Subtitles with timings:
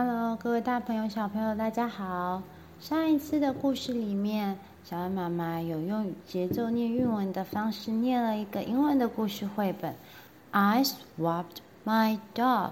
[0.00, 2.40] Hello，各位大朋友、小朋友，大家好。
[2.78, 9.96] 上一次的故事里面，小恩妈妈有用节奏念韵文的方式念了一个英文的故事绘本。
[10.52, 12.70] I swapped my dog。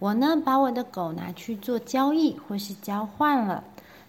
[0.00, 3.62] 我呢，把我的狗拿去做交易或是交换了。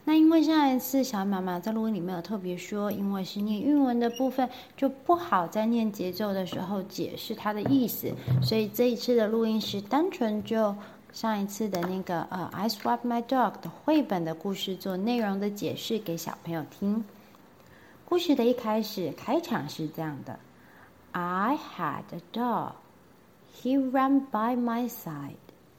[0.06, 8.12] 那因为上一次小恩妈妈在录音里面有特别说，因为是念韵文的部分，就不好在念节奏的时候解释它的意思，
[8.42, 10.76] 所以这一次的录音是单纯就。
[11.18, 17.04] 上一次的那个呃，I Swap My Dog 的绘本的故事做内容的解释给小朋友听。
[18.06, 20.38] 故事的一开始开场是这样的
[21.14, 22.74] ：I had a dog,
[23.60, 25.32] he ran by my side。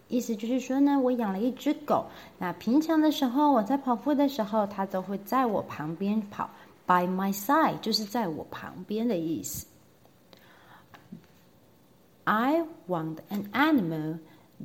[0.08, 2.06] 意思就是说呢，我养了一只狗。
[2.36, 6.50] 那平常的时候，我在跑步的时候，它都会在我旁边跑。
[6.84, 9.68] By my side 就是在我旁边的意思。
[12.24, 14.18] I want an animal。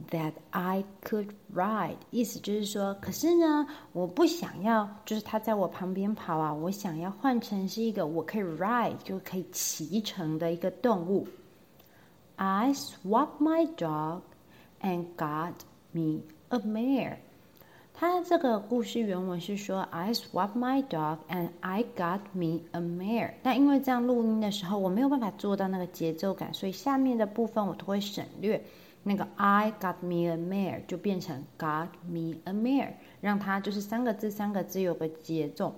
[0.09, 11.27] That I could ride，意思就是说，可是呢，我不想要，就是它在我旁边跑啊，我想要换成是一个我可以 ride，就可以骑乘的一个动物。
[12.37, 14.21] I swap my dog
[14.81, 15.53] and got
[15.91, 17.18] me a mare。
[17.93, 23.34] 它这个故事原文是说，I swap my dog and I got me a mare。
[23.43, 28.59] 但因为这样录音的时候，我没有办法做到那个节奏感，所以下面的部分我都会省略。
[29.04, 35.76] 那个 I got me a mare 就变成 got me a mare，让它就是三个字三个字有个节奏。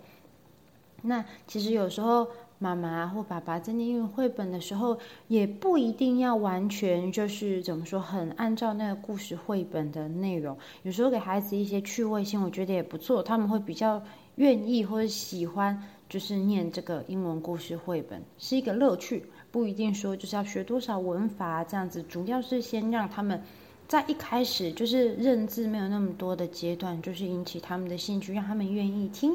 [1.02, 10.58] 那其实有时候妈妈或爸爸在念英语绘本的时候，也不一定要完全就是怎么说很按照那个故事绘本的内容。
[10.84, 14.02] 有时候给孩子一些趣味性，我觉得也不错，他们会比较
[14.36, 19.26] 愿意或者喜欢，就是念这个英文故事绘本是一个乐趣。
[19.56, 23.42] 不一定说就是要学多少文法这样子，主要是先让他们
[23.88, 29.34] 在一开始就是认字没有那么多的阶段，就是引起他们的兴趣，让他们愿意听。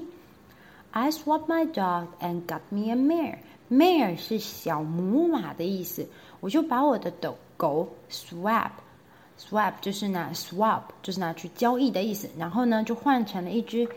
[0.91, 3.39] I swapped my dog and got me a mare.
[3.71, 6.07] Mare 是小母马的意思，
[6.41, 13.89] 我就把我的狗狗 swap，swap 就是拿 swap 就是拿去交易的意思，然后呢就换成了一只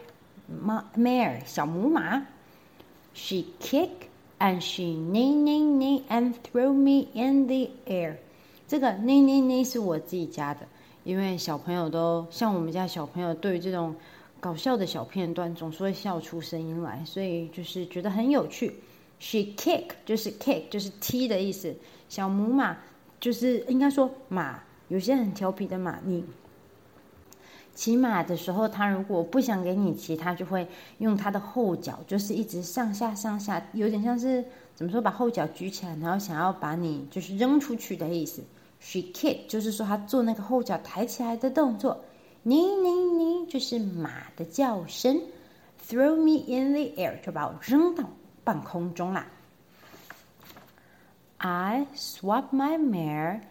[0.48, 2.25] 马 mare 小母马。
[3.14, 3.90] She kick
[4.44, 8.18] And she neigh neigh neigh and threw me in the air。
[8.68, 10.68] 这个 neigh neigh neigh 是我自己加的，
[11.06, 13.96] 因为小朋友都像我们家小朋友，对于这种
[14.42, 18.76] 搞笑的小片段，总是会笑出声音来，所以就是觉得很有趣。
[19.18, 21.74] She kick 就是 kick 就是踢的意思。
[22.10, 22.78] 小母马
[23.22, 26.22] 就是应该说马，有些很调皮的马，你。
[27.76, 30.68] 骑马的时候，他如果不想给你骑，他就会
[31.00, 34.46] 用他的后脚，就是一直上下上下，有点像是
[34.76, 38.44] 怎么说，把后脚举起来，然后想要把你就是扔出去的意思。
[38.80, 42.04] She kicked，就是说他做那个后脚抬起来的动作。
[42.46, 45.22] Neigh neigh neigh，就是马的叫声。
[45.88, 48.04] Throw me in the air，就把我扔到
[48.44, 49.26] 半空中啦。
[51.38, 53.42] I swapped my mare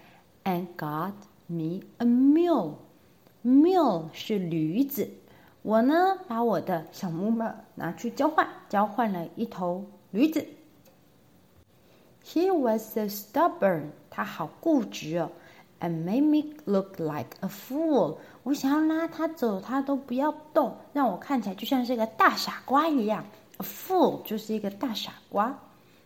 [0.44, 1.12] and got
[1.46, 2.74] me a mule。
[3.44, 5.10] Mule 是驴子，
[5.62, 10.46] 我呢把我的小木马拿去交换，交换了一头驴子。
[12.24, 15.32] He was so stubborn，他好固执哦
[15.80, 18.18] ，and made me look like a fool。
[18.44, 23.24] 我想要拉他走，他都不要动，让我看起来就像是个大傻瓜一样。
[23.58, 25.58] A fool 就是一个大傻瓜，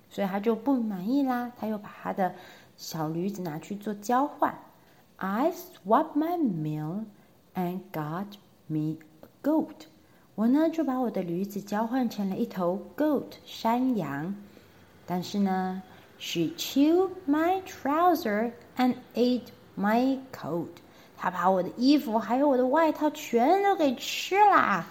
[0.09, 2.35] 所以他就不满意啦，他又把他的
[2.79, 4.59] 小驴子拿去做交换。
[5.17, 7.05] I swap my mule。
[7.56, 8.28] And got
[8.68, 9.88] me a goat。
[10.36, 14.34] 我呢就把我的驴子交换成了一头 goat 山羊。
[15.06, 15.82] 但是呢，
[16.18, 20.70] she chewed my trouser and ate my coat。
[21.18, 24.88] 她把我的衣服还有我的外套全都给吃啦。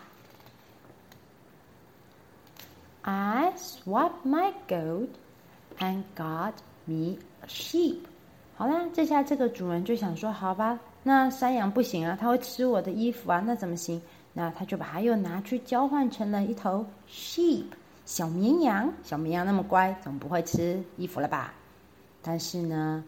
[3.03, 5.09] I swapped my goat
[5.79, 6.53] and got
[6.85, 8.01] me a sheep。
[8.58, 10.80] 好啦，这下这个主人就想说，好吧。
[11.04, 14.02] 那山羊不行啊，它会吃我的衣服啊，那怎么行？
[14.34, 17.66] 那他就把它又拿去交换成了一头 sheep
[18.06, 18.92] 小绵羊。
[19.04, 21.54] 小绵羊那么乖，总不会吃衣服了吧？
[22.22, 23.04] 但是呢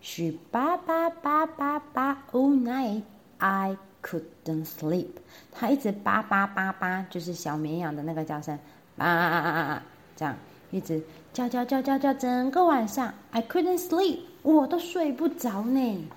[0.00, 3.02] ，she 叭叭叭叭叭 all night
[3.38, 5.10] I couldn't sleep。
[5.52, 8.58] 它一直叭叭叭叭，就是小绵羊的那个叫声，
[8.98, 9.82] 啊，
[10.16, 10.34] 这样
[10.71, 11.01] 一直
[11.33, 16.07] 叫叫叫叫叫，整个晚上 I couldn't sleep，我都睡不着呢。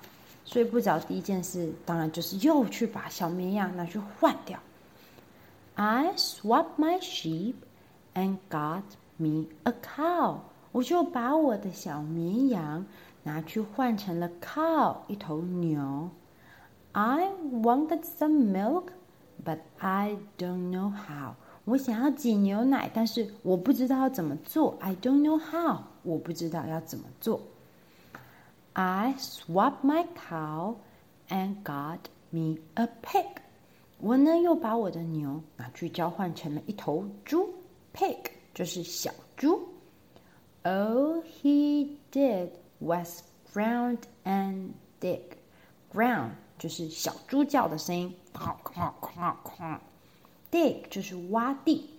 [0.43, 4.59] 睡不着，第一件事当然就是又去把小绵羊拿去换掉。
[5.75, 7.53] I swapped my sheep
[8.13, 8.83] and got
[9.17, 10.37] me a cow。
[10.71, 12.85] 我就把我的小绵羊
[13.23, 16.09] 拿去换成了 cow，一头牛。
[16.93, 18.87] I wanted some milk,
[19.45, 21.35] but I don't know how.
[21.65, 24.75] 我想要挤牛奶，但是我不知道要怎么做。
[24.79, 25.83] I don't know how.
[26.03, 27.41] 我不知道要怎么做。
[28.73, 30.75] I swapped my cow
[31.29, 31.99] and got
[32.29, 33.27] me a pig.
[33.99, 37.53] 我呢又把我的牛拿去交换成了一头猪，
[37.93, 38.17] pig
[38.53, 39.61] 就是小猪。
[40.63, 42.49] All he did
[42.79, 43.21] was
[43.53, 44.69] ground and
[44.99, 45.21] dig.
[45.93, 49.77] Ground 就是小猪叫的声音，哐哐哐哐。
[50.51, 51.89] Dig 就是挖地。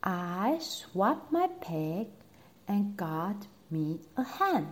[0.00, 2.06] I swapped my pig
[2.66, 3.36] and got
[3.68, 4.64] me a hen。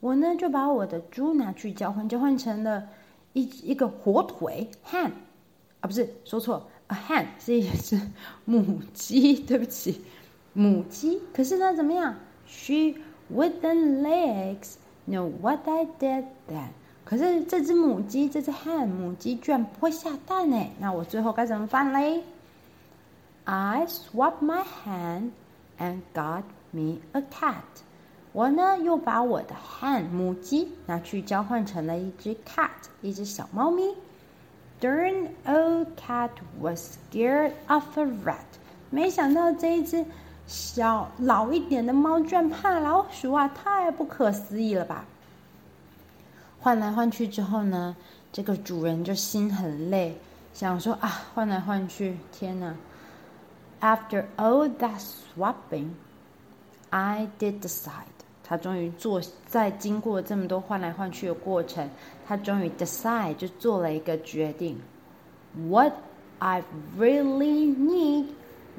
[0.00, 2.88] 我呢就把我的猪拿去交换，交换成了
[3.32, 5.10] 一一个火腿 hen。
[5.80, 8.00] 啊，不是说错，a hen 是一只
[8.44, 10.02] 母鸡，对不起，
[10.52, 11.20] 母鸡。
[11.34, 12.14] 可是呢，怎么样？
[12.46, 12.94] She
[13.32, 14.74] wouldn't legs
[15.08, 16.68] know what I did then。
[17.09, 20.61] 可是这只母鸡，这只 hen 母鸡居然不会下蛋呢？
[20.77, 22.21] 那我最后该怎么办嘞
[23.45, 25.29] ？I swapped my hen
[25.79, 27.63] and got me a cat。
[28.33, 32.67] 我呢又把我的 hen 母鸡拿去交换成了一只 cat，
[33.01, 33.95] 一只小猫咪。
[34.81, 38.35] Darn old cat was scared of a rat。
[38.89, 40.03] 没想到这一只
[40.45, 43.47] 小老一点的猫居然怕老鼠啊！
[43.55, 45.05] 太不可思议了吧！
[46.59, 47.95] 换来换去之后呢，
[48.31, 50.17] 这个主人就心很累，
[50.53, 52.75] 想说啊，换来换去，天哪
[53.79, 55.89] ！After all that swapping,
[56.89, 58.05] I did decide。
[58.43, 61.89] 他终于做，在经过这么多换来换去的过程，
[62.25, 64.79] 他终于 decide 就做了一个决定。
[65.69, 65.93] What
[66.39, 66.63] I
[66.97, 68.27] really need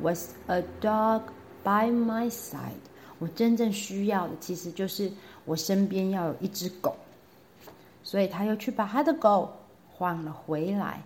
[0.01, 1.23] was a dog
[1.63, 2.81] by my side。
[3.19, 5.11] 我真正需要的，其实就是
[5.45, 6.97] 我身边要有一只狗。
[8.08, 9.52] 所以他又去把他的狗
[9.92, 11.02] 换了回来。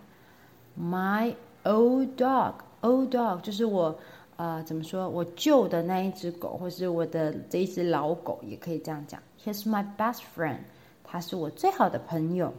[0.80, 3.98] My old dog, old dog，就是我，
[4.36, 5.08] 呃，怎么说？
[5.08, 9.20] 我旧的那一只狗，或是我的这一只老狗，也可以这样讲。
[9.44, 10.58] He's my best friend，
[11.02, 12.52] 他是我最好的朋友。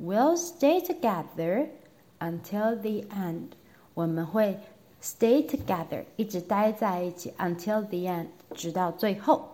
[0.00, 1.68] We'll stay together
[2.20, 3.48] until the end，
[3.94, 4.60] 我们会
[5.02, 9.48] stay together，一直待在一起 until the end，直到最后。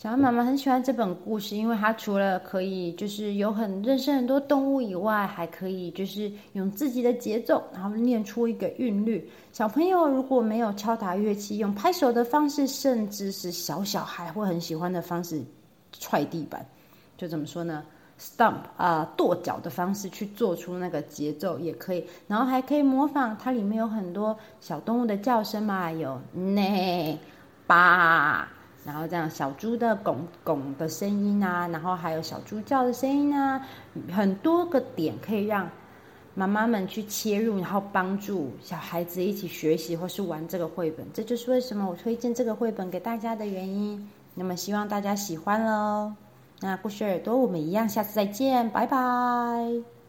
[0.00, 9.30] 小安妈妈很喜欢这本故事，因为它除了可以就是有很认识很多动物以外，还可以就是用自己的节奏，然后念出一个韵律。
[9.52, 15.42] 小朋友如果没有敲打乐器，用拍手的方式，甚至是小小孩会很喜欢的方式，
[15.92, 16.64] 踹地板，
[17.18, 17.84] 就怎么说呢
[18.18, 27.18] ？Stomp 啊、跺脚的方式去做出那个节奏也可以，然后还可以模仿它里面有很多小动物的叫声嘛，有呢
[27.66, 28.50] 吧。
[28.84, 33.66] 然后这样小猪的拱拱的声音啊，然后还有小猪叫的声音啊，
[34.10, 35.68] 很多个点可以让
[36.34, 41.06] 妈妈们去切入，然后帮助小孩子一起学习或是玩这个绘本。
[41.12, 44.08] 这就是为什么我推荐这个绘本给大家的原因。
[44.34, 46.12] 那么希望大家喜欢喽。
[46.60, 49.99] 那故事耳朵，我们一样，下次再见，拜拜。